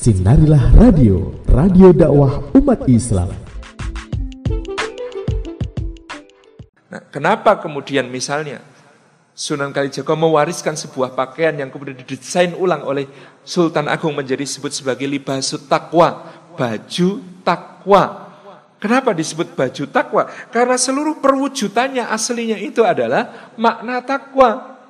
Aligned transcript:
Sinarilah 0.00 0.72
Radio, 0.80 1.44
radio 1.44 1.92
dakwah 1.92 2.40
umat 2.56 2.88
Islam. 2.88 3.36
Nah, 6.88 7.04
kenapa 7.12 7.60
kemudian 7.60 8.08
misalnya 8.08 8.64
Sunan 9.36 9.76
Kalijaga 9.76 10.16
mewariskan 10.16 10.72
sebuah 10.72 11.12
pakaian 11.12 11.52
yang 11.52 11.68
kemudian 11.68 12.00
didesain 12.00 12.56
ulang 12.56 12.80
oleh 12.88 13.12
Sultan 13.44 13.92
Agung 13.92 14.16
menjadi 14.16 14.40
disebut 14.40 14.72
sebagai 14.72 15.04
libasut 15.04 15.68
takwa, 15.68 16.24
baju 16.56 17.20
takwa. 17.44 18.32
Kenapa 18.80 19.12
disebut 19.12 19.52
baju 19.52 19.84
takwa? 19.84 20.32
Karena 20.48 20.80
seluruh 20.80 21.20
perwujudannya 21.20 22.08
aslinya 22.08 22.56
itu 22.56 22.80
adalah 22.88 23.52
makna 23.60 24.00
takwa. 24.00 24.80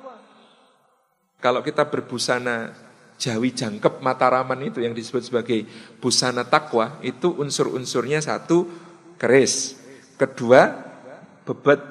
Kalau 1.43 1.59
kita 1.59 1.83
berbusana 1.83 2.90
Jawi 3.21 3.53
jangkep 3.53 4.01
Mataraman 4.01 4.65
itu 4.65 4.81
yang 4.81 4.97
disebut 4.97 5.21
sebagai 5.21 5.61
busana 6.01 6.41
takwa, 6.41 6.97
itu 7.05 7.29
unsur-unsurnya 7.37 8.17
satu 8.17 8.65
keris, 9.21 9.77
kedua 10.17 10.73
bebet, 11.45 11.81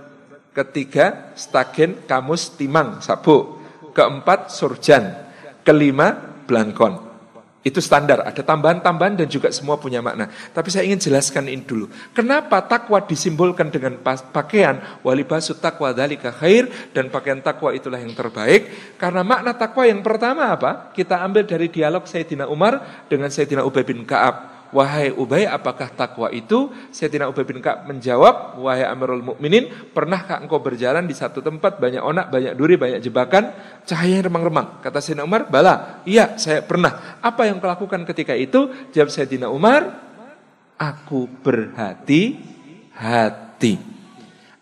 ketiga 0.50 1.30
stagen 1.38 2.02
kamus 2.10 2.58
timang 2.58 2.98
sabuk, 2.98 3.62
keempat 3.94 4.50
surjan, 4.50 5.14
kelima 5.62 6.18
blangkon. 6.50 7.09
Itu 7.60 7.84
standar, 7.84 8.24
ada 8.24 8.40
tambahan-tambahan 8.40 9.20
dan 9.20 9.28
juga 9.28 9.52
semua 9.52 9.76
punya 9.76 10.00
makna. 10.00 10.32
Tapi 10.56 10.72
saya 10.72 10.88
ingin 10.88 10.96
jelaskan 10.96 11.44
ini 11.44 11.60
dulu. 11.60 11.92
Kenapa 12.16 12.64
takwa 12.64 13.04
disimbolkan 13.04 13.68
dengan 13.68 14.00
pakaian 14.32 14.80
walibasut 15.04 15.60
takwa 15.60 15.92
dalika 15.92 16.32
khair 16.32 16.72
dan 16.96 17.12
pakaian 17.12 17.36
takwa 17.44 17.76
itulah 17.76 18.00
yang 18.00 18.16
terbaik? 18.16 18.96
Karena 18.96 19.20
makna 19.20 19.52
takwa 19.52 19.84
yang 19.84 20.00
pertama 20.00 20.56
apa? 20.56 20.88
Kita 20.96 21.20
ambil 21.20 21.44
dari 21.44 21.68
dialog 21.68 22.08
Sayyidina 22.08 22.48
Umar 22.48 23.04
dengan 23.12 23.28
Sayyidina 23.28 23.60
Ubay 23.60 23.84
bin 23.84 24.08
Ka'ab. 24.08 24.59
Wahai 24.70 25.10
Ubay, 25.10 25.50
apakah 25.50 25.90
takwa 25.90 26.30
itu? 26.30 26.70
Sayyidina 26.94 27.26
Ubay 27.26 27.42
bin 27.42 27.58
Ka'ab 27.58 27.90
menjawab, 27.90 28.54
Wahai 28.62 28.86
Amirul 28.86 29.22
Mukminin, 29.22 29.66
pernahkah 29.90 30.38
engkau 30.38 30.62
berjalan 30.62 31.10
di 31.10 31.14
satu 31.14 31.42
tempat 31.42 31.82
banyak 31.82 31.98
onak, 31.98 32.30
banyak 32.30 32.54
duri, 32.54 32.78
banyak 32.78 33.02
jebakan, 33.02 33.50
cahaya 33.82 34.22
remang-remang? 34.22 34.78
Kata 34.78 35.02
Sayyidina 35.02 35.26
Umar, 35.26 35.50
bala, 35.50 36.06
iya 36.06 36.38
saya 36.38 36.62
pernah. 36.62 37.18
Apa 37.18 37.50
yang 37.50 37.58
kau 37.58 37.66
lakukan 37.66 38.06
ketika 38.06 38.38
itu? 38.38 38.70
Jawab 38.94 39.10
Sayyidina 39.10 39.50
Umar, 39.50 39.90
aku 40.78 41.26
berhati-hati. 41.42 42.38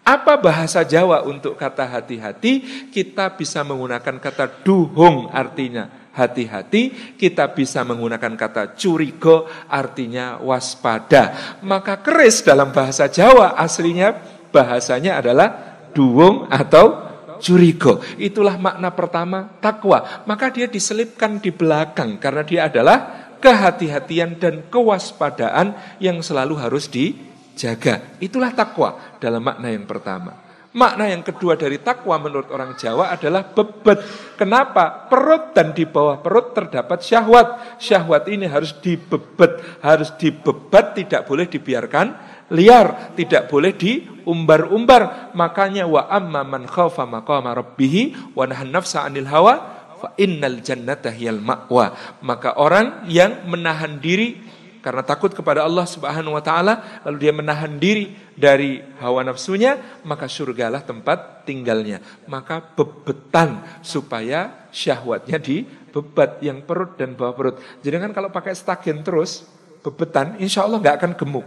Apa 0.09 0.41
bahasa 0.41 0.89
Jawa 0.89 1.21
untuk 1.29 1.61
kata 1.61 1.85
hati-hati? 1.85 2.89
Kita 2.89 3.37
bisa 3.37 3.61
menggunakan 3.61 4.17
kata 4.17 4.65
duhung 4.65 5.29
artinya 5.29 6.08
hati-hati, 6.19 7.15
kita 7.15 7.55
bisa 7.55 7.87
menggunakan 7.87 8.35
kata 8.35 8.75
curiga 8.75 9.47
artinya 9.71 10.43
waspada. 10.43 11.57
Maka 11.63 12.03
keris 12.03 12.43
dalam 12.43 12.75
bahasa 12.75 13.07
Jawa 13.07 13.55
aslinya 13.55 14.19
bahasanya 14.51 15.23
adalah 15.23 15.49
duwung 15.95 16.51
atau 16.51 17.07
curiga. 17.39 18.03
Itulah 18.19 18.59
makna 18.59 18.91
pertama 18.91 19.47
takwa. 19.63 20.27
Maka 20.27 20.51
dia 20.51 20.67
diselipkan 20.67 21.39
di 21.39 21.55
belakang 21.55 22.19
karena 22.19 22.43
dia 22.43 22.61
adalah 22.67 22.99
kehati-hatian 23.39 24.37
dan 24.43 24.67
kewaspadaan 24.67 25.99
yang 26.03 26.19
selalu 26.19 26.59
harus 26.59 26.91
dijaga. 26.91 28.19
Itulah 28.19 28.51
takwa 28.51 29.19
dalam 29.23 29.43
makna 29.43 29.71
yang 29.71 29.87
pertama. 29.87 30.48
Makna 30.69 31.09
yang 31.09 31.25
kedua 31.25 31.57
dari 31.57 31.81
takwa 31.81 32.21
menurut 32.21 32.53
orang 32.53 32.77
Jawa 32.77 33.17
adalah 33.17 33.41
bebet. 33.41 34.05
Kenapa? 34.37 35.09
Perut 35.09 35.57
dan 35.57 35.73
di 35.73 35.89
bawah 35.89 36.21
perut 36.21 36.53
terdapat 36.53 37.01
syahwat. 37.01 37.81
Syahwat 37.81 38.29
ini 38.29 38.45
harus 38.45 38.77
dibebet, 38.77 39.81
harus 39.81 40.13
dibebat, 40.21 40.93
tidak 40.93 41.25
boleh 41.25 41.49
dibiarkan 41.49 42.07
liar, 42.53 43.17
tidak 43.17 43.49
boleh 43.49 43.73
diumbar-umbar. 43.81 45.33
Makanya 45.33 45.89
wa 45.89 46.05
amma 46.05 46.45
man 46.45 46.69
khaufa 46.69 47.09
maqama 47.09 47.57
rabbih 47.57 48.13
wa 48.37 48.45
nafsa 48.45 49.09
'anil 49.09 49.29
hawa 49.29 49.55
fa 49.99 50.15
innal 50.21 50.61
jannata 50.63 51.09
hiyal 51.09 51.43
ma'wa. 51.43 52.21
Maka 52.23 52.61
orang 52.61 53.09
yang 53.11 53.49
menahan 53.49 53.99
diri 53.99 54.48
karena 54.79 55.03
takut 55.03 55.35
kepada 55.35 55.67
Allah 55.67 55.83
Subhanahu 55.85 56.39
wa 56.39 56.43
taala 56.43 57.03
lalu 57.03 57.27
dia 57.27 57.35
menahan 57.35 57.83
diri 57.83 58.15
dari 58.39 58.79
hawa 59.03 59.27
nafsunya 59.27 60.01
maka 60.07 60.31
surgalah 60.31 60.87
tempat 60.87 61.43
tinggalnya. 61.43 61.99
Maka 62.31 62.63
bebetan 62.63 63.83
supaya 63.83 64.71
syahwatnya 64.71 65.43
dibebat 65.43 66.39
yang 66.47 66.63
perut 66.63 66.95
dan 66.95 67.19
bawah 67.19 67.35
perut. 67.35 67.57
Jadi 67.83 67.97
kan 67.99 68.13
kalau 68.15 68.31
pakai 68.31 68.55
stagen 68.55 69.03
terus 69.03 69.51
bebetan 69.83 70.39
insya 70.39 70.63
Allah 70.63 70.79
nggak 70.79 70.97
akan 71.03 71.13
gemuk. 71.19 71.47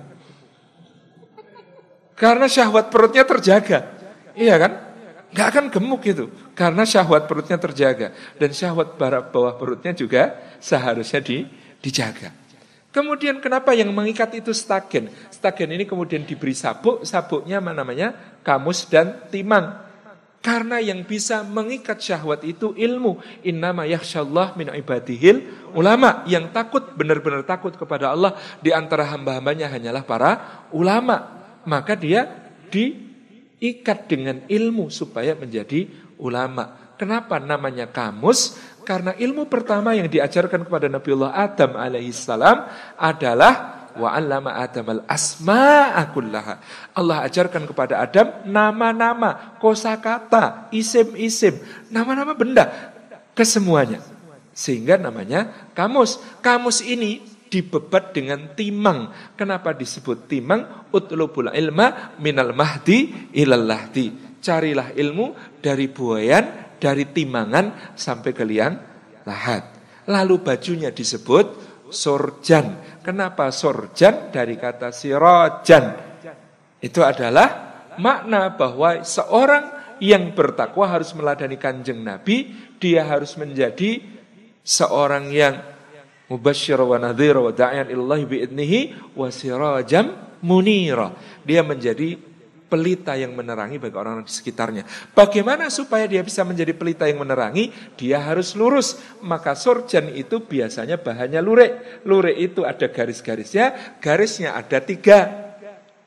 Karena 2.20 2.46
syahwat 2.52 2.92
perutnya 2.92 3.24
terjaga. 3.24 3.80
Iya 4.36 4.60
kan? 4.60 4.72
Nggak 5.32 5.48
akan 5.48 5.66
gemuk 5.72 6.04
itu. 6.04 6.28
Karena 6.52 6.84
syahwat 6.84 7.32
perutnya 7.32 7.56
terjaga. 7.56 8.12
Dan 8.36 8.52
syahwat 8.52 9.00
bawah 9.32 9.56
perutnya 9.56 9.96
juga 9.96 10.36
seharusnya 10.60 11.24
di, 11.24 11.48
dijaga 11.80 12.41
Kemudian 12.92 13.40
kenapa 13.40 13.72
yang 13.72 13.88
mengikat 13.96 14.36
itu 14.36 14.52
stagen? 14.52 15.08
Stagen 15.32 15.72
ini 15.72 15.88
kemudian 15.88 16.28
diberi 16.28 16.52
sabuk, 16.52 17.08
sabuknya 17.08 17.64
apa 17.64 17.72
namanya? 17.72 18.12
Kamus 18.44 18.84
dan 18.92 19.32
timang. 19.32 19.88
Karena 20.42 20.82
yang 20.82 21.06
bisa 21.06 21.46
mengikat 21.46 22.02
syahwat 22.02 22.44
itu 22.44 22.74
ilmu. 22.76 23.22
Innama 23.48 23.88
yakhsyallah 23.88 24.60
min 24.60 24.74
ibadihil 24.74 25.72
ulama. 25.78 26.26
Yang 26.28 26.52
takut, 26.52 26.84
benar-benar 26.98 27.48
takut 27.48 27.72
kepada 27.78 28.12
Allah 28.12 28.36
di 28.60 28.74
antara 28.74 29.08
hamba-hambanya 29.08 29.72
hanyalah 29.72 30.04
para 30.04 30.32
ulama. 30.76 31.46
Maka 31.64 31.94
dia 31.94 32.28
diikat 32.74 34.10
dengan 34.10 34.44
ilmu 34.50 34.90
supaya 34.90 35.38
menjadi 35.38 35.88
ulama. 36.18 36.92
Kenapa 36.98 37.42
namanya 37.42 37.90
kamus? 37.90 38.58
Karena 38.92 39.16
ilmu 39.16 39.48
pertama 39.48 39.96
yang 39.96 40.12
diajarkan 40.12 40.68
kepada 40.68 40.92
Nabiullah 40.92 41.32
Adam 41.32 41.80
alaihissalam 41.80 42.58
adalah 43.00 43.88
wa 43.96 44.12
Adam 44.12 44.84
al 44.92 45.08
asma'a 45.08 46.12
kullaha. 46.12 46.60
Allah 46.92 47.24
ajarkan 47.24 47.72
kepada 47.72 48.04
Adam 48.04 48.44
nama-nama, 48.52 49.56
kosakata, 49.64 50.68
isim-isim, 50.76 51.56
nama-nama 51.88 52.36
benda 52.36 52.92
kesemuanya. 53.32 54.04
Sehingga 54.52 55.00
namanya 55.00 55.72
kamus. 55.72 56.20
Kamus 56.44 56.84
ini 56.84 57.24
dibebat 57.48 58.12
dengan 58.12 58.52
timang. 58.60 59.08
Kenapa 59.40 59.72
disebut 59.72 60.28
timang? 60.28 60.92
Utlubul 60.92 61.48
ilma 61.56 62.12
minal 62.20 62.52
mahdi 62.52 63.32
ilal 63.32 63.64
lahdi. 63.64 64.31
Carilah 64.42 64.98
ilmu 64.98 65.58
dari 65.62 65.86
buayan 65.86 66.76
dari 66.82 67.14
timangan 67.14 67.94
sampai 67.94 68.32
ke 68.34 68.42
liang 68.42 68.74
lahat. 69.22 69.64
Lalu 70.10 70.42
bajunya 70.42 70.90
disebut 70.90 71.46
sorjan. 71.94 73.00
Kenapa 73.06 73.54
sorjan? 73.54 74.34
Dari 74.34 74.58
kata 74.58 74.90
sirojan. 74.90 76.10
Itu 76.82 77.06
adalah 77.06 77.78
makna 78.02 78.58
bahwa 78.58 79.06
seorang 79.06 79.98
yang 80.02 80.34
bertakwa 80.34 80.90
harus 80.90 81.14
meladani 81.14 81.62
kanjeng 81.62 82.02
Nabi. 82.02 82.50
Dia 82.82 83.06
harus 83.06 83.38
menjadi 83.38 84.02
seorang 84.66 85.30
yang 85.30 85.62
mubasyir 86.26 86.82
wa 86.82 86.98
nadhir 86.98 87.38
wa 87.38 87.54
da'yan 87.54 87.94
illahi 87.94 88.26
bi'idnihi 88.26 88.80
wa 89.14 89.30
sirajam 89.30 90.18
munira. 90.42 91.14
Dia 91.46 91.62
menjadi 91.62 92.18
pelita 92.72 93.20
yang 93.20 93.36
menerangi 93.36 93.76
bagi 93.76 94.00
orang-orang 94.00 94.24
di 94.24 94.32
sekitarnya. 94.32 94.88
Bagaimana 95.12 95.68
supaya 95.68 96.08
dia 96.08 96.24
bisa 96.24 96.48
menjadi 96.48 96.72
pelita 96.72 97.04
yang 97.12 97.20
menerangi? 97.20 97.68
Dia 98.00 98.24
harus 98.24 98.56
lurus. 98.56 98.96
Maka 99.20 99.60
sorjan 99.60 100.08
itu 100.16 100.40
biasanya 100.48 100.96
bahannya 100.96 101.44
lurik. 101.44 102.02
Lurik 102.08 102.40
itu 102.40 102.64
ada 102.64 102.88
garis-garisnya, 102.88 104.00
garisnya 104.00 104.56
ada 104.56 104.80
tiga. 104.80 105.52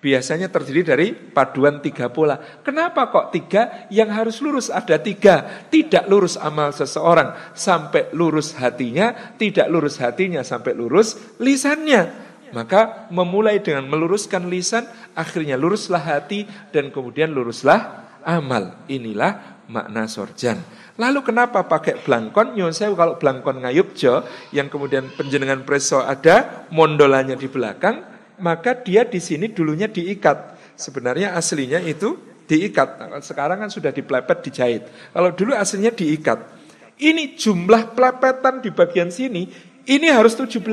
Biasanya 0.05 0.53
terdiri 0.53 0.85
dari 0.85 1.17
paduan 1.17 1.81
tiga 1.81 2.13
pola. 2.13 2.37
Kenapa 2.37 3.09
kok 3.09 3.33
tiga? 3.33 3.89
Yang 3.89 4.11
harus 4.13 4.37
lurus 4.45 4.69
ada 4.69 5.01
tiga. 5.01 5.65
Tidak 5.69 6.09
lurus 6.13 6.37
amal 6.37 6.77
seseorang 6.77 7.57
sampai 7.57 8.13
lurus 8.13 8.53
hatinya, 8.57 9.37
tidak 9.41 9.65
lurus 9.73 9.97
hatinya 10.01 10.45
sampai 10.45 10.77
lurus 10.77 11.37
lisannya. 11.41 12.25
Maka 12.55 13.11
memulai 13.11 13.59
dengan 13.59 13.91
meluruskan 13.91 14.47
lisan, 14.47 14.87
akhirnya 15.19 15.59
luruslah 15.59 15.99
hati 15.99 16.47
dan 16.71 16.95
kemudian 16.95 17.35
luruslah 17.35 18.07
amal. 18.23 18.79
Inilah 18.87 19.67
makna 19.67 20.07
sorjan. 20.07 20.63
Lalu 20.95 21.27
kenapa 21.27 21.67
pakai 21.67 21.99
blangkon? 21.99 22.55
Nyon 22.55 22.71
saya 22.71 22.95
kalau 22.95 23.19
blangkon 23.19 23.67
ngayubjo 23.67 24.23
yang 24.55 24.71
kemudian 24.71 25.11
penjenengan 25.19 25.67
preso 25.67 25.99
ada 25.99 26.67
mondolannya 26.71 27.35
di 27.35 27.51
belakang, 27.51 28.07
maka 28.39 28.79
dia 28.79 29.03
di 29.03 29.19
sini 29.19 29.51
dulunya 29.51 29.91
diikat. 29.91 30.55
Sebenarnya 30.79 31.35
aslinya 31.35 31.83
itu 31.83 32.15
diikat. 32.47 33.03
Sekarang 33.27 33.67
kan 33.67 33.71
sudah 33.75 33.91
diplepet 33.91 34.47
dijahit. 34.47 34.83
Kalau 35.11 35.35
dulu 35.35 35.59
aslinya 35.59 35.91
diikat. 35.91 36.55
Ini 36.95 37.35
jumlah 37.35 37.91
pelepetan 37.99 38.63
di 38.63 38.71
bagian 38.71 39.11
sini 39.11 39.51
Ini 39.85 40.17
harus 40.17 40.33
17. 40.33 40.65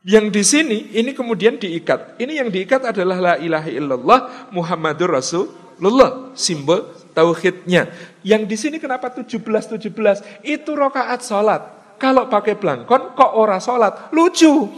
Yang 0.00 0.26
di 0.32 0.42
sini 0.44 0.78
ini 0.96 1.12
kemudian 1.12 1.60
diikat. 1.60 2.16
Ini 2.16 2.40
yang 2.40 2.48
diikat 2.48 2.88
adalah 2.88 3.18
la 3.20 3.34
ilaha 3.36 3.68
illallah 3.68 4.20
Muhammadur 4.48 5.12
Rasulullah, 5.12 6.32
simbol 6.32 6.88
tauhidnya. 7.12 7.92
Yang 8.24 8.42
di 8.48 8.56
sini 8.56 8.76
kenapa 8.80 9.12
17 9.12 9.36
17? 9.44 10.40
Itu 10.40 10.72
rokaat 10.72 11.20
salat. 11.20 11.62
Kalau 12.00 12.32
pakai 12.32 12.56
belangkon 12.56 13.12
kok 13.12 13.32
ora 13.36 13.60
salat? 13.60 14.08
Lucu. 14.16 14.72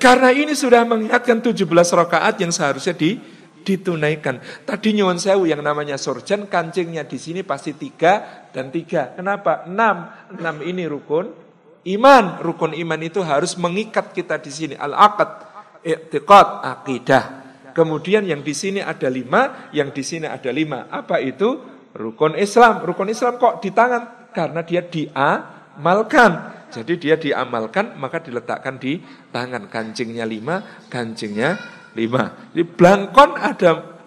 Karena 0.00 0.32
ini 0.32 0.56
sudah 0.56 0.88
mengingatkan 0.88 1.44
17 1.44 1.68
rakaat 1.68 2.40
yang 2.40 2.48
seharusnya 2.48 2.96
di, 2.96 3.20
ditunaikan. 3.60 4.40
Tadi 4.64 4.96
nyuwun 4.96 5.20
sewu 5.20 5.44
yang 5.44 5.60
namanya 5.60 6.00
surjan, 6.00 6.48
kancingnya 6.48 7.04
di 7.04 7.20
sini 7.20 7.44
pasti 7.44 7.76
tiga 7.76 8.46
dan 8.56 8.72
tiga. 8.72 9.12
Kenapa? 9.12 9.68
Enam. 9.68 10.08
Enam 10.32 10.64
ini 10.64 10.88
rukun 10.88 11.47
iman. 11.96 12.40
Rukun 12.44 12.76
iman 12.76 13.00
itu 13.00 13.24
harus 13.24 13.56
mengikat 13.56 14.12
kita 14.12 14.36
di 14.40 14.50
sini. 14.52 14.74
Al-aqad, 14.76 15.30
i'tiqad, 15.84 16.48
akidah. 16.64 17.24
Kemudian 17.72 18.26
yang 18.26 18.42
di 18.42 18.52
sini 18.52 18.82
ada 18.82 19.06
lima, 19.06 19.70
yang 19.70 19.94
di 19.94 20.02
sini 20.02 20.26
ada 20.26 20.50
lima. 20.50 20.90
Apa 20.90 21.22
itu? 21.22 21.62
Rukun 21.94 22.36
Islam. 22.36 22.84
Rukun 22.84 23.10
Islam 23.10 23.38
kok 23.38 23.62
di 23.62 23.70
tangan? 23.70 24.30
Karena 24.34 24.60
dia 24.62 24.82
diamalkan. 24.84 26.58
Jadi 26.68 27.00
dia 27.00 27.16
diamalkan 27.16 27.96
maka 27.96 28.20
diletakkan 28.20 28.76
di 28.76 29.00
tangan 29.32 29.72
kancingnya 29.72 30.28
lima, 30.28 30.84
kancingnya 30.92 31.56
lima. 31.96 32.52
Di 32.52 32.60
belangkon 32.60 33.40
ada 33.40 33.97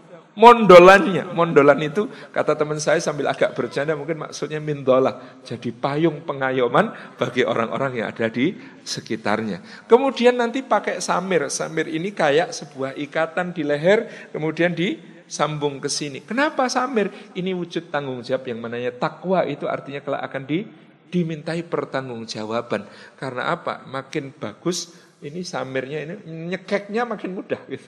mondolannya. 0.41 1.29
Mondolan 1.37 1.77
itu 1.85 2.09
kata 2.33 2.57
teman 2.57 2.81
saya 2.81 2.97
sambil 2.97 3.29
agak 3.29 3.53
bercanda 3.53 3.93
mungkin 3.93 4.25
maksudnya 4.25 4.57
mindolah. 4.57 5.37
Jadi 5.45 5.69
payung 5.69 6.25
pengayoman 6.25 6.89
bagi 7.21 7.45
orang-orang 7.45 8.01
yang 8.01 8.07
ada 8.09 8.25
di 8.25 8.57
sekitarnya. 8.81 9.85
Kemudian 9.85 10.41
nanti 10.41 10.65
pakai 10.65 10.97
samir. 10.97 11.45
Samir 11.53 11.93
ini 11.93 12.09
kayak 12.09 12.49
sebuah 12.57 12.97
ikatan 12.97 13.53
di 13.53 13.61
leher 13.61 14.09
kemudian 14.33 14.73
disambung 14.73 15.77
ke 15.77 15.87
sini. 15.87 16.25
Kenapa 16.25 16.65
samir? 16.65 17.13
Ini 17.37 17.53
wujud 17.53 17.93
tanggung 17.93 18.25
jawab 18.25 18.49
yang 18.49 18.57
mananya 18.57 18.89
takwa 18.97 19.45
itu 19.45 19.69
artinya 19.69 20.01
kelak 20.01 20.25
akan 20.25 20.43
di 20.49 20.65
dimintai 21.13 21.61
pertanggungjawaban. 21.61 22.89
Karena 23.21 23.53
apa? 23.53 23.85
Makin 23.85 24.33
bagus 24.41 24.97
ini 25.21 25.45
samirnya 25.45 26.01
ini 26.01 26.13
nyekeknya 26.49 27.05
makin 27.05 27.37
mudah 27.37 27.61
gitu. 27.69 27.85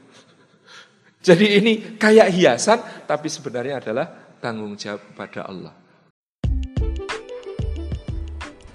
Jadi 1.24 1.56
ini 1.56 1.74
kayak 1.96 2.36
hiasan 2.36 3.08
tapi 3.08 3.32
sebenarnya 3.32 3.80
adalah 3.80 4.36
tanggung 4.44 4.76
jawab 4.76 5.00
pada 5.16 5.48
Allah. 5.48 5.72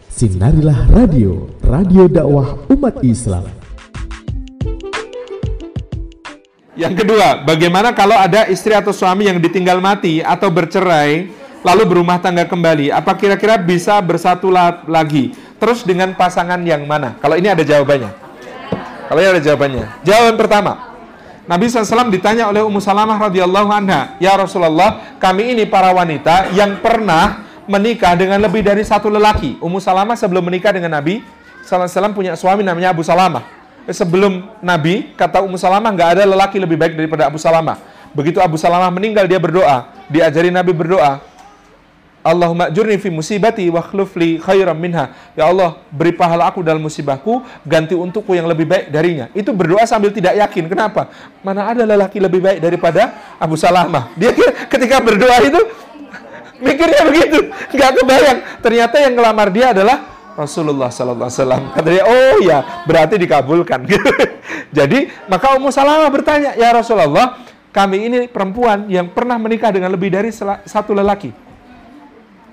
Sinarilah 0.09 0.89
radio, 0.89 1.45
radio 1.61 2.09
dakwah 2.09 2.56
umat 2.73 3.05
Islam. 3.05 3.45
Yang 6.73 7.05
kedua, 7.05 7.45
bagaimana 7.45 7.93
kalau 7.93 8.17
ada 8.17 8.49
istri 8.49 8.73
atau 8.73 8.97
suami 8.97 9.29
yang 9.29 9.37
ditinggal 9.45 9.85
mati 9.85 10.25
atau 10.25 10.49
bercerai 10.49 11.29
lalu 11.61 11.83
berumah 11.85 12.17
tangga 12.17 12.49
kembali, 12.49 12.89
apa 12.89 13.12
kira-kira 13.12 13.61
bisa 13.61 14.00
bersatu 14.00 14.49
lagi? 14.89 15.37
Terus 15.61 15.85
dengan 15.85 16.17
pasangan 16.17 16.65
yang 16.65 16.89
mana? 16.89 17.12
Kalau 17.21 17.37
ini 17.37 17.53
ada 17.53 17.61
jawabannya. 17.61 18.09
Kalau 19.05 19.21
ini 19.21 19.29
ada 19.37 19.43
jawabannya. 19.45 19.85
Jawaban 20.00 20.37
pertama, 20.41 20.88
Nabi 21.49 21.65
SAW 21.65 22.12
ditanya 22.12 22.53
oleh 22.53 22.61
Ummu 22.61 22.77
Salamah 22.77 23.17
radhiyallahu 23.17 23.73
anha, 23.73 24.21
Ya 24.21 24.37
Rasulullah, 24.37 25.17
kami 25.17 25.56
ini 25.56 25.65
para 25.65 25.89
wanita 25.97 26.53
yang 26.53 26.77
pernah 26.85 27.41
menikah 27.65 28.12
dengan 28.21 28.37
lebih 28.45 28.61
dari 28.61 28.85
satu 28.85 29.09
lelaki. 29.09 29.56
Ummu 29.56 29.81
Salamah 29.81 30.12
sebelum 30.12 30.45
menikah 30.45 30.77
dengan 30.77 31.00
Nabi 31.00 31.25
SAW 31.65 32.12
punya 32.12 32.37
suami 32.37 32.61
namanya 32.61 32.93
Abu 32.93 33.00
Salamah. 33.00 33.49
Sebelum 33.89 34.61
Nabi, 34.61 35.17
kata 35.17 35.41
Ummu 35.41 35.56
Salamah, 35.56 35.89
nggak 35.89 36.21
ada 36.21 36.23
lelaki 36.29 36.61
lebih 36.61 36.77
baik 36.77 36.93
daripada 36.93 37.25
Abu 37.25 37.41
Salamah. 37.41 37.81
Begitu 38.12 38.45
Abu 38.45 38.61
Salamah 38.61 38.93
meninggal, 38.93 39.25
dia 39.25 39.41
berdoa. 39.41 39.89
Diajari 40.12 40.53
Nabi 40.53 40.77
berdoa. 40.77 41.25
Allahumma 42.19 42.67
jurni 42.69 42.99
fi 42.99 43.09
musibati 43.15 43.70
wa 43.70 43.79
khlufli 43.79 44.43
khairan 44.43 44.75
minha. 44.75 45.15
Ya 45.38 45.47
Allah, 45.47 45.79
beri 45.88 46.11
pahala 46.11 46.50
aku 46.50 46.67
dalam 46.67 46.82
musibahku, 46.82 47.41
ganti 47.62 47.94
untukku 47.94 48.35
yang 48.35 48.50
lebih 48.50 48.67
baik 48.67 48.91
darinya. 48.91 49.31
Itu 49.32 49.55
berdoa 49.55 49.87
sambil 49.87 50.11
tidak 50.11 50.35
yakin. 50.35 50.67
Kenapa? 50.67 51.09
Mana 51.47 51.70
ada 51.70 51.87
lelaki 51.87 52.19
lebih 52.19 52.43
baik 52.43 52.59
daripada 52.59 53.35
Abu 53.38 53.55
Salamah. 53.55 54.11
Dia 54.19 54.35
ketika 54.67 54.99
berdoa 54.99 55.38
itu 55.47 55.61
mikirnya 56.67 57.03
begitu, 57.06 57.38
nggak 57.70 57.91
kebayang. 58.03 58.38
Ternyata 58.67 58.97
yang 58.99 59.12
ngelamar 59.14 59.49
dia 59.55 59.67
adalah 59.71 59.97
Rasulullah 60.38 60.91
Sallallahu 60.91 61.26
Alaihi 61.26 61.41
Wasallam. 61.43 61.62
Kata 61.75 61.88
oh 62.06 62.37
ya, 62.43 62.59
berarti 62.87 63.14
dikabulkan. 63.19 63.87
Jadi 64.79 65.11
maka 65.26 65.55
Ummu 65.59 65.71
Salamah 65.75 66.11
bertanya, 66.11 66.55
ya 66.55 66.71
Rasulullah, 66.71 67.43
kami 67.75 68.11
ini 68.11 68.19
perempuan 68.26 68.87
yang 68.87 69.11
pernah 69.11 69.38
menikah 69.38 69.71
dengan 69.71 69.91
lebih 69.94 70.11
dari 70.11 70.31
satu 70.67 70.94
lelaki. 70.94 71.48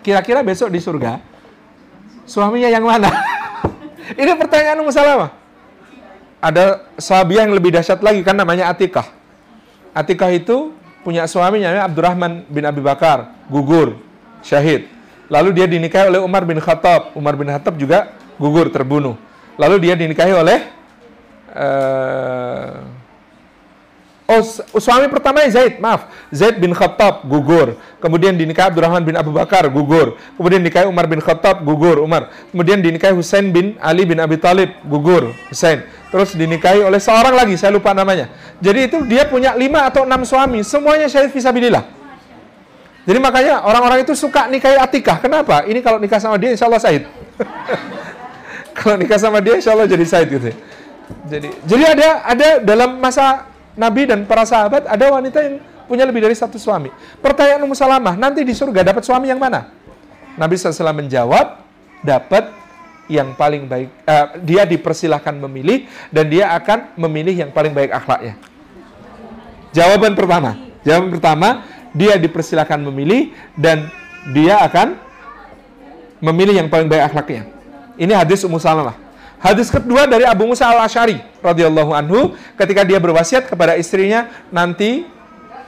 Kira-kira 0.06 0.46
besok 0.46 0.70
di 0.70 0.78
surga, 0.78 1.18
suaminya 2.30 2.70
yang 2.70 2.86
mana? 2.86 3.10
Ini 4.22 4.38
pertanyaan 4.38 4.78
Ummu 4.86 4.94
Salamah. 4.94 5.34
Ada 6.38 6.86
sahabiah 7.02 7.50
yang 7.50 7.58
lebih 7.58 7.74
dahsyat 7.74 8.06
lagi 8.06 8.22
kan 8.22 8.38
namanya 8.38 8.70
Atikah. 8.70 9.10
Atikah 9.98 10.30
itu 10.30 10.78
punya 11.02 11.26
suaminya 11.26 11.74
namanya 11.74 11.90
Abdurrahman 11.90 12.46
bin 12.46 12.70
Abi 12.70 12.86
Bakar, 12.86 13.34
gugur, 13.50 13.98
syahid. 14.46 14.86
Lalu 15.26 15.58
dia 15.58 15.66
dinikahi 15.66 16.14
oleh 16.14 16.22
Umar 16.22 16.46
bin 16.46 16.62
Khattab. 16.62 17.18
Umar 17.18 17.34
bin 17.34 17.50
Khattab 17.50 17.74
juga 17.74 18.14
gugur, 18.38 18.70
terbunuh. 18.70 19.18
Lalu 19.58 19.90
dia 19.90 19.98
dinikahi 19.98 20.38
oleh 20.38 20.70
uh, 21.50 22.78
Oh, 24.26 24.42
suami 24.82 25.06
pertama 25.06 25.46
Zaid, 25.46 25.78
maaf. 25.78 26.10
Zaid 26.34 26.58
bin 26.58 26.74
Khattab 26.74 27.30
gugur. 27.30 27.78
Kemudian 28.02 28.34
dinikahi 28.34 28.74
Abdurrahman 28.74 29.06
bin 29.06 29.14
Abu 29.14 29.30
Bakar 29.30 29.70
gugur. 29.70 30.18
Kemudian 30.34 30.66
dinikahi 30.66 30.90
Umar 30.90 31.06
bin 31.06 31.22
Khattab 31.22 31.62
gugur, 31.62 32.02
Umar. 32.02 32.34
Kemudian 32.50 32.82
dinikahi 32.82 33.14
Husain 33.14 33.54
bin 33.54 33.78
Ali 33.78 34.02
bin 34.02 34.18
Abi 34.18 34.42
Talib 34.42 34.74
gugur, 34.90 35.30
Husain. 35.54 35.86
Terus 36.10 36.34
dinikahi 36.34 36.82
oleh 36.82 36.98
seorang 36.98 37.38
lagi, 37.38 37.54
saya 37.54 37.70
lupa 37.78 37.94
namanya. 37.94 38.34
Jadi 38.58 38.90
itu 38.90 38.98
dia 39.06 39.30
punya 39.30 39.54
lima 39.54 39.86
atau 39.86 40.10
enam 40.10 40.26
suami, 40.26 40.66
semuanya 40.66 41.06
syahid 41.06 41.30
fisabilillah. 41.30 41.86
Jadi 43.06 43.22
makanya 43.22 43.62
orang-orang 43.62 44.02
itu 44.02 44.18
suka 44.18 44.50
nikahi 44.50 44.82
Atikah. 44.82 45.22
Kenapa? 45.22 45.70
Ini 45.70 45.86
kalau 45.86 46.02
nikah 46.02 46.18
sama 46.18 46.42
dia 46.42 46.50
insya 46.50 46.66
Allah 46.66 46.82
syahid. 46.82 47.06
kalau 48.82 48.98
nikah 48.98 49.22
sama 49.22 49.38
dia 49.38 49.54
insya 49.54 49.78
Allah 49.78 49.86
jadi 49.86 50.02
syahid 50.02 50.34
gitu. 50.34 50.50
Jadi, 51.30 51.50
jadi 51.70 51.84
ada 51.94 52.10
ada 52.26 52.48
dalam 52.66 52.98
masa 52.98 53.54
Nabi 53.76 54.08
dan 54.08 54.24
para 54.24 54.48
sahabat 54.48 54.88
ada 54.88 55.06
wanita 55.12 55.40
yang 55.44 55.56
punya 55.86 56.04
lebih 56.08 56.26
dari 56.26 56.36
satu 56.36 56.58
suami. 56.58 56.90
Pertanyaan 57.22 57.62
Ummu 57.64 57.78
Salamah, 57.78 58.18
nanti 58.18 58.42
di 58.42 58.56
surga 58.56 58.82
dapat 58.82 59.06
suami 59.06 59.30
yang 59.30 59.38
mana? 59.38 59.70
Nabi 60.36 60.58
SAW 60.58 60.92
menjawab, 60.92 61.62
dapat 62.02 62.52
yang 63.06 63.38
paling 63.38 63.70
baik. 63.70 63.90
Uh, 64.04 64.28
dia 64.42 64.66
dipersilahkan 64.66 65.38
memilih 65.38 65.86
dan 66.10 66.26
dia 66.28 66.52
akan 66.58 66.98
memilih 66.98 67.46
yang 67.46 67.52
paling 67.54 67.72
baik 67.72 67.94
akhlaknya. 67.94 68.36
Jawaban 69.72 70.18
pertama, 70.18 70.58
jawaban 70.82 71.10
pertama, 71.14 71.50
dia 71.94 72.18
dipersilahkan 72.18 72.82
memilih 72.82 73.36
dan 73.54 73.92
dia 74.34 74.58
akan 74.66 74.98
memilih 76.24 76.58
yang 76.64 76.68
paling 76.72 76.90
baik 76.90 77.14
akhlaknya. 77.14 77.46
Ini 77.96 78.12
hadis 78.18 78.44
Ummu 78.44 78.58
Salamah. 78.58 79.05
Hadis 79.40 79.70
kedua 79.70 80.08
dari 80.10 80.24
Abu 80.26 80.48
Musa 80.48 80.66
al 80.70 80.84
Ashari 80.84 81.20
radhiyallahu 81.44 81.92
anhu 81.92 82.34
ketika 82.56 82.82
dia 82.88 82.98
berwasiat 82.98 83.52
kepada 83.52 83.76
istrinya 83.78 84.32
nanti 84.50 85.06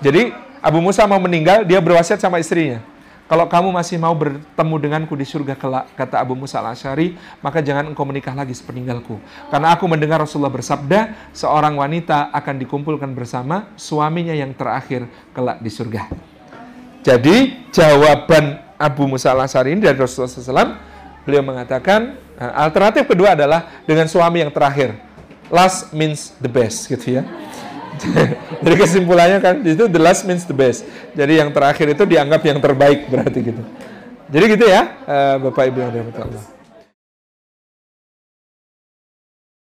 jadi 0.01 0.33
Abu 0.63 0.81
Musa 0.81 1.05
mau 1.05 1.19
meninggal 1.21 1.67
dia 1.67 1.77
berwasiat 1.77 2.17
sama 2.17 2.41
istrinya 2.41 2.81
kalau 3.27 3.43
kamu 3.51 3.75
masih 3.75 3.99
mau 3.99 4.15
bertemu 4.15 4.75
denganku 4.79 5.11
di 5.19 5.27
surga 5.27 5.59
kelak, 5.59 5.91
kata 5.99 6.23
Abu 6.23 6.31
Musa 6.31 6.63
al-Ashari, 6.63 7.19
maka 7.43 7.59
jangan 7.59 7.91
engkau 7.91 8.07
menikah 8.07 8.31
lagi 8.31 8.55
sepeninggalku. 8.55 9.19
Karena 9.51 9.75
aku 9.75 9.83
mendengar 9.83 10.23
Rasulullah 10.23 10.47
bersabda, 10.47 11.27
seorang 11.35 11.75
wanita 11.75 12.31
akan 12.31 12.55
dikumpulkan 12.55 13.11
bersama 13.11 13.67
suaminya 13.75 14.31
yang 14.31 14.55
terakhir 14.55 15.11
kelak 15.35 15.59
di 15.59 15.67
surga. 15.67 16.07
Jadi, 17.03 17.67
jawaban 17.75 18.63
Abu 18.79 19.03
Musa 19.11 19.35
al-Ashari 19.35 19.75
ini 19.75 19.83
dari 19.83 19.99
Rasulullah 19.99 20.31
SAW, 20.31 20.71
beliau 21.27 21.43
mengatakan, 21.43 22.15
alternatif 22.37 23.03
kedua 23.09 23.33
adalah 23.33 23.83
dengan 23.83 24.05
suami 24.05 24.45
yang 24.45 24.53
terakhir. 24.53 24.93
Last 25.49 25.95
means 25.95 26.35
the 26.37 26.51
best 26.51 26.85
gitu 26.85 27.21
ya. 27.21 27.23
Jadi 28.63 28.75
kesimpulannya 28.77 29.39
kan 29.41 29.55
itu 29.65 29.89
the 29.89 30.01
last 30.01 30.27
means 30.27 30.45
the 30.45 30.53
best. 30.53 30.85
Jadi 31.17 31.41
yang 31.41 31.49
terakhir 31.49 31.89
itu 31.97 32.03
dianggap 32.05 32.41
yang 32.45 32.59
terbaik 32.61 33.09
berarti 33.09 33.39
gitu. 33.41 33.63
Jadi 34.27 34.43
gitu 34.59 34.65
ya, 34.67 34.81
uh, 35.07 35.35
Bapak 35.49 35.71
Ibu 35.71 35.77
yang 35.81 35.91
dirahmati 35.95 36.19
Allah. 36.19 36.56